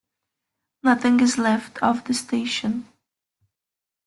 [0.81, 2.87] Nothing is left of the station.